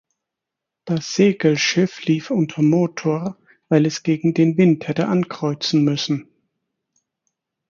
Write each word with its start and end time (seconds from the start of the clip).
Das 0.85 1.13
Segelschiff 1.13 2.01
lief 2.05 2.31
unter 2.31 2.63
Motor, 2.63 3.37
weil 3.69 3.85
es 3.85 4.01
gegen 4.01 4.33
den 4.33 4.57
Wind 4.57 4.87
hätte 4.87 5.07
ankreuzen 5.07 5.83
müssen. 5.83 6.27